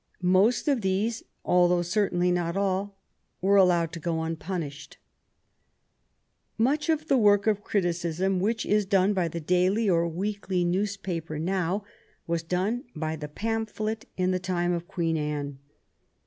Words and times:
Most 0.33 0.67
of 0.67 0.81
these, 0.81 1.21
although 1.45 1.83
certainly 1.83 2.31
not 2.31 2.57
all, 2.57 2.97
were 3.39 3.55
allowed 3.55 3.91
to 3.93 3.99
go 3.99 4.23
unpunished. 4.23 4.97
Much 6.57 6.89
of 6.89 7.07
the 7.07 7.19
work 7.19 7.45
of 7.45 7.63
criticism 7.63 8.39
which 8.39 8.65
is 8.65 8.87
done 8.87 9.13
by 9.13 9.27
the 9.27 9.39
daily 9.39 9.87
or 9.87 10.07
weekly 10.07 10.65
newspaper 10.65 11.37
now 11.37 11.85
was 12.25 12.41
done 12.41 12.85
by 12.95 13.15
the 13.15 13.27
pam 13.27 13.67
phlet 13.67 14.05
in 14.17 14.31
the 14.31 14.39
time 14.39 14.73
of 14.73 14.87
Queen 14.87 15.17
Anne. 15.17 15.59